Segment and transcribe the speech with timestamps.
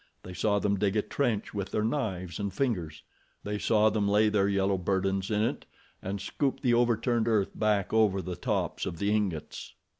[0.23, 3.03] They saw them dig a trench with their knives and fingers.
[3.43, 5.67] They saw them lay their yellow burdens in it
[6.01, 9.75] and scoop the overturned earth back over the tops of the ingots.